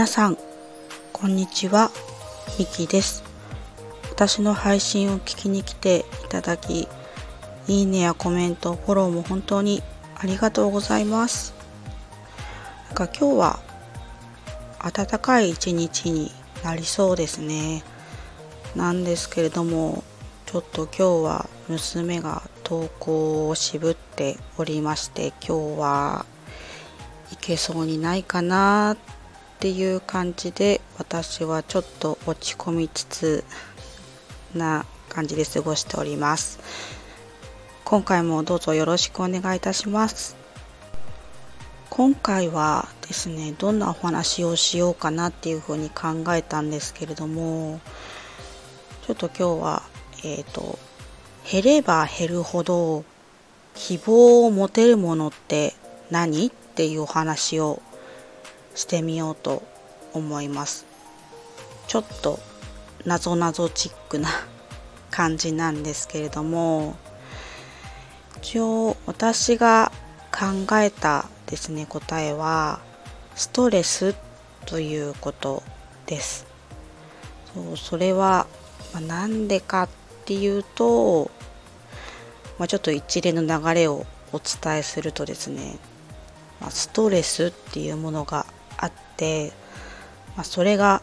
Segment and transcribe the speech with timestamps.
[0.00, 0.38] 皆さん
[1.12, 1.90] こんにちは。
[2.58, 3.22] みきです。
[4.10, 6.88] 私の配信を聞きに来ていただき
[7.68, 9.82] いいねやコメントフォローも本当に
[10.16, 11.52] ありがとうございます。
[12.86, 13.60] なんか今日は
[14.78, 16.32] 暖かい一日に
[16.64, 17.84] なりそうですね。
[18.74, 20.02] なんですけれども
[20.46, 26.24] ちょっと今日は娘が登校を渋っておりまして今日は
[27.32, 29.19] 行けそうにないかなって
[29.60, 33.44] ていう感じで私はちょっと落ち込みつつ
[34.54, 36.58] な感じで過ごしております。
[37.84, 40.34] 今回もどうぞよろしくお願いいたします。
[41.90, 47.80] 今回はですねどんなお話をしようかなっていうふうに考えたんですけれども
[49.06, 49.82] ちょっと今日は
[50.24, 50.78] えっ、ー、と
[51.50, 53.04] 減れば減るほど
[53.74, 55.74] 希望を持てるものって
[56.10, 56.46] 何？
[56.46, 57.82] っていうお話を
[58.74, 59.62] してみようと
[60.12, 60.86] 思います。
[61.86, 62.38] ちょっと
[63.04, 64.28] なぞなぞチックな
[65.10, 66.96] 感じなんですけれども
[68.38, 69.90] 一応私が
[70.30, 72.80] 考えたですね答えは
[73.34, 74.14] ストレス
[74.66, 75.62] ということ
[76.06, 76.46] です。
[77.54, 78.46] そうそれは、
[78.92, 79.88] まあ、なんでかっ
[80.24, 81.30] ていうと
[82.60, 85.78] まあ、ちょっと一連の流れをお伝えするとですね、
[86.60, 88.44] まあ、ストレスっていうものが
[89.20, 89.52] て、
[90.34, 91.02] まあ、それが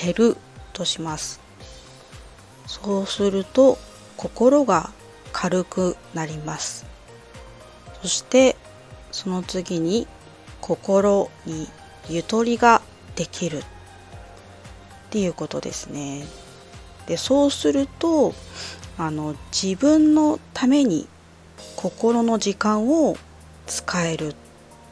[0.00, 0.36] 減る
[0.74, 1.40] とします。
[2.66, 3.78] そうすると
[4.16, 4.90] 心が
[5.32, 6.84] 軽くなります。
[8.02, 8.56] そして
[9.10, 10.06] その次に
[10.60, 11.68] 心に
[12.08, 12.82] ゆとりが
[13.16, 13.58] できる。
[13.58, 13.62] っ
[15.12, 16.24] ていうことですね。
[17.06, 18.32] でそうすると
[18.96, 21.08] あの自分のために
[21.74, 23.16] 心の時間を
[23.66, 24.34] 使えるっ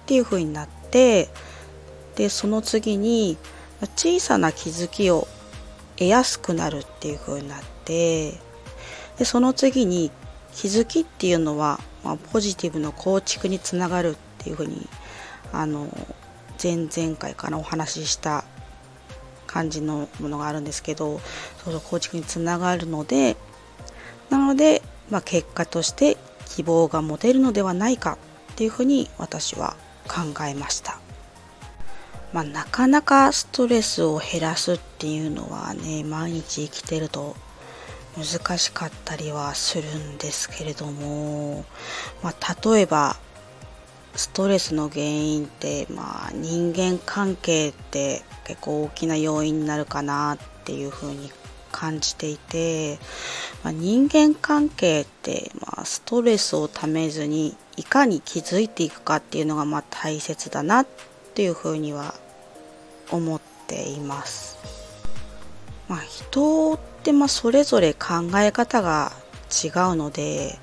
[0.06, 1.28] ていう風になって
[2.18, 3.38] でその次に
[3.94, 5.28] 小さな気づきを
[5.96, 8.32] 得やすくなるっていう風になって
[9.18, 10.10] でその次に
[10.52, 14.88] 気づきっていうのは、まあ、ポジティブの構築につながるっていう風に
[15.52, 15.86] あの
[16.60, 18.44] 前々回からお話しした
[19.46, 21.20] 感じのものがあるんですけど
[21.62, 23.36] そうそう構築につながるので
[24.28, 28.18] なので、まあ、結果として希望が持てるのではないか
[28.54, 29.76] っていうふうに私は
[30.08, 30.97] 考えました。
[32.32, 37.34] まあ、なかなかストレスを減らすっていうのはね毎日生きてると
[38.16, 41.64] 難しかったりはするんですけれども、
[42.22, 43.16] まあ、例えば
[44.14, 51.30] ストレスの原因って、まあ、人間関係って結構大きな要因になるかなっていうふうに
[51.70, 52.98] 感じていて、
[53.62, 60.86] まあ、人間関係って、まあ、ストレスをためずにいかに気づいていくかっていうのがまあ大切だなっ
[61.38, 62.14] ていうふうには
[63.12, 64.58] 思っています。
[65.86, 69.12] まあ、人ってまあそれぞれ考え方が
[69.64, 70.58] 違うので、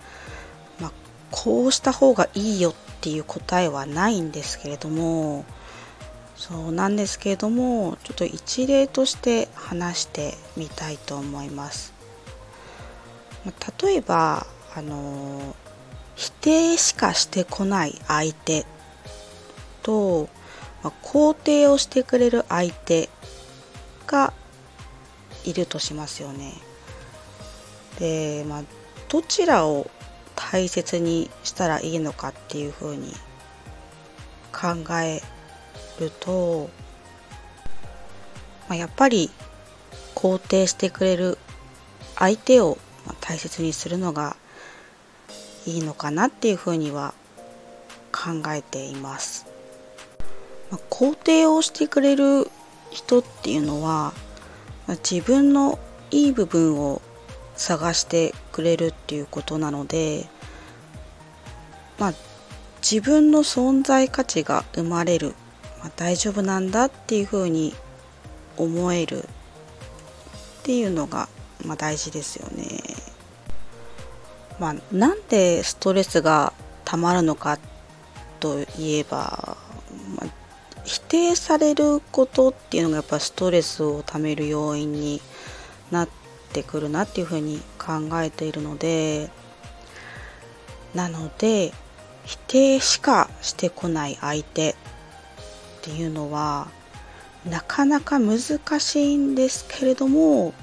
[0.82, 0.92] まあ、
[1.32, 4.90] こうした方がいいよっていう答えはないんですけれど。
[4.90, 5.46] も
[6.36, 7.50] そうなんですけれど。
[7.50, 11.94] もちょっと一例として話してみたいと思います。
[13.82, 15.56] 例えばあの
[16.18, 18.66] 否定しかしてこない相手
[19.86, 20.28] と、
[20.86, 23.10] まあ、肯定をしてくれる相手
[24.06, 24.34] が
[25.44, 26.54] いるとしますよね。
[27.98, 28.64] で、まあ、
[29.10, 29.90] どちらを
[30.36, 33.12] 大切にしたらいいのかっていうふうに
[34.54, 35.24] 考え
[36.00, 36.70] ると、
[38.70, 39.32] まあ、やっぱり
[40.14, 41.40] 肯定してくれる
[42.16, 42.78] 相手を
[43.22, 44.36] 大切にするのが
[45.66, 47.16] いいのかなっていうふうには
[48.12, 49.45] 考えています。
[50.72, 52.50] まあ、肯定をしてくれる
[52.92, 54.14] 人っていうのは、
[54.88, 55.80] まあ、自分の
[56.12, 57.02] いい部分を
[57.56, 60.26] 探してくれるっていうことなので、
[62.00, 62.14] まあ、
[62.82, 65.34] 自分の存在価値が生まれる
[65.86, 67.76] まあ、大丈夫なんだっていうふうに
[68.58, 69.28] 思えるっ
[70.64, 71.30] ていうのが、
[71.64, 72.80] まあ、大事ですよね。
[74.60, 76.54] まあ、なんでストレスが
[76.86, 77.60] たまるのか
[78.40, 79.58] といえば、
[80.16, 80.28] まあ、
[80.86, 85.20] 否定されることっていうのがやっぱストレスをためる要因に
[85.92, 86.10] なっ
[86.54, 89.30] てくるなっていうふうに考えているので
[90.94, 91.74] なので
[92.24, 94.76] 否定しかしてこない相手っ
[95.82, 96.68] ていうのは
[97.46, 98.40] なかなか難
[98.80, 100.54] しいんですけれども、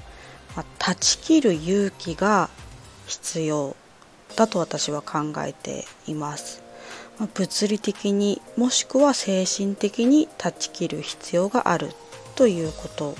[0.55, 2.49] まあ、断ち切る勇気が
[3.07, 3.75] 必要
[4.35, 6.62] だと私は考えています。
[7.19, 11.91] 物理的にもしくは精神的に断ち切る必要がある
[12.35, 13.15] ということ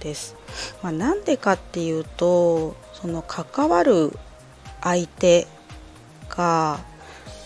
[0.00, 0.36] です。
[0.82, 4.12] まあ、なんでかっていうとその関わる
[4.82, 5.46] 相手
[6.28, 6.80] が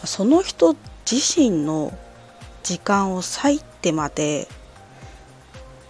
[0.05, 0.77] その人
[1.11, 1.97] 自身の
[2.63, 4.49] 時間を割いてまで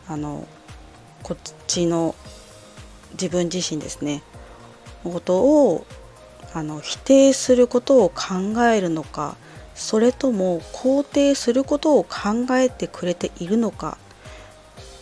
[0.09, 0.47] あの
[1.23, 2.15] こっちの
[3.13, 4.23] 自分自身ですね
[5.05, 5.87] のことを
[6.53, 9.37] あの否定することを考えるのか
[9.75, 13.99] それとも肯定することを考えてくれているのか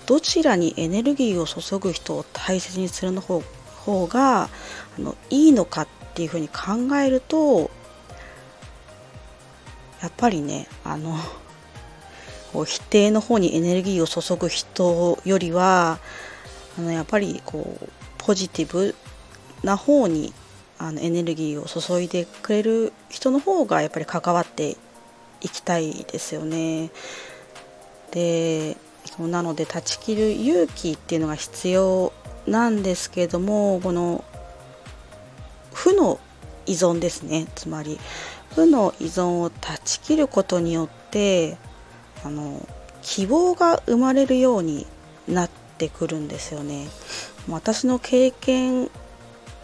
[0.06, 3.42] どちらにエネルギーを注ぐ人を大切にするの方
[3.84, 4.48] 方があ
[4.98, 7.70] のいいのかっていうふうに考えると
[10.00, 11.16] やっぱりねあの
[12.52, 15.98] こう否定の方にエネルギーを注ぐ人よりは
[16.78, 18.94] あのやっぱりこうポジティブ
[19.62, 20.32] な方に
[20.82, 24.76] あのエネルギーを注いでくれる人の方がやっぱり関わって
[25.40, 26.90] いきたいですよね。
[28.10, 28.76] で
[29.20, 32.12] なので断ち切る勇気っていうのが必要
[32.48, 34.24] なんですけどもこの
[35.72, 36.18] 負の
[36.66, 37.98] 依存ですねつまり
[38.54, 41.56] 負の依存を断ち切ることによって
[42.24, 42.66] あの
[43.02, 44.86] 希望が生まれるように
[45.28, 46.88] なってくるんですよね。
[47.48, 48.90] 私の経験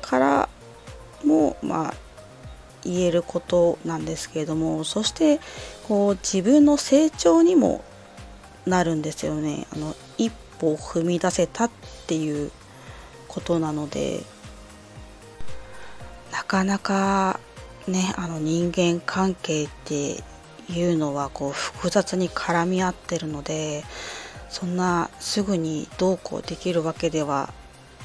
[0.00, 0.48] から
[1.24, 1.94] もまあ
[2.84, 5.40] 言えることなんですけれどもそして
[5.86, 7.84] こう自分の成長にも
[8.66, 9.66] なるんですよね。
[9.72, 11.70] あの一歩踏み出せたっ
[12.06, 12.50] ていう
[13.26, 14.20] ことなので
[16.32, 17.40] なかなか
[17.86, 20.22] ねあの人間関係って
[20.70, 23.84] いうのはこう複雑に絡み合ってるので
[24.48, 27.52] そんなすぐにどうこうできるわけでは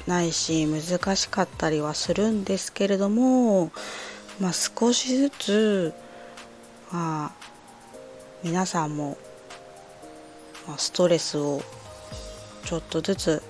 [0.06, 3.72] ないし難しかったりはするんですけれども、
[4.40, 5.94] まあ、少しずつ、
[6.92, 7.32] まあ、
[8.42, 9.16] 皆さんも、
[10.68, 11.62] まあ、ストレスを
[12.64, 13.42] ちょっとずつ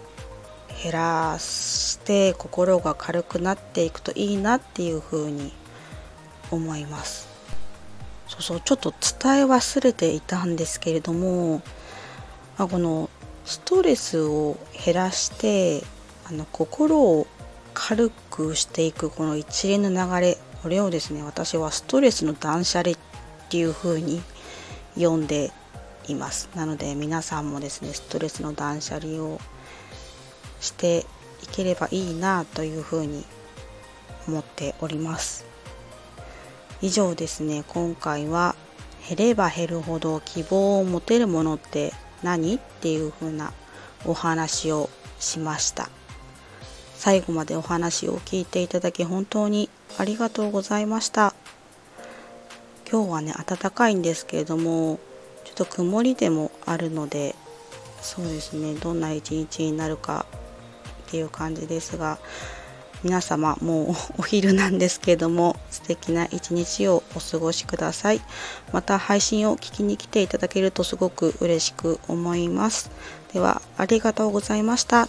[0.83, 5.53] 減らして心が軽くなっていくといいなっていうふうに
[6.51, 7.29] 思います。
[8.29, 11.63] そうそうちょっと伝え忘れていたんですけれども、
[12.59, 13.11] まあ、この
[13.45, 15.83] ストレスを減らして
[16.27, 17.27] あの心を
[17.75, 22.97] 軽くしていくこの一連の流れこれをですね私はストレスの断捨離っ
[23.51, 24.23] ていう風に
[24.95, 25.53] 読んで
[26.09, 26.49] います。
[26.55, 29.41] なので皆さんもですねストレスの断捨離を
[30.61, 31.01] して
[31.43, 33.25] いければいいなというふうに
[34.27, 35.45] 思っております。
[36.81, 38.55] 以上ですね今回は
[39.09, 41.93] 減れば減るほど希望を持てるものって
[42.23, 43.53] 何っていう風な
[44.07, 44.89] お話を
[45.19, 45.91] しました。
[47.05, 49.69] 最後までお話を聞いていただき本当に
[49.99, 51.35] ありがとうございました。
[52.91, 54.99] 今日はね暖かいんですけれども
[55.45, 57.35] ちょっと曇りでもあるので
[58.01, 60.25] そうですねどんな一日になるか
[61.07, 62.17] っていう感じですが
[63.03, 68.23] 皆様もうお昼なんですけれども素敵な一日をお過ごしください。
[68.73, 72.91] また配信を聞きに来ていただけるとすごく嬉しく思います。
[73.35, 75.07] ではありがとうございました。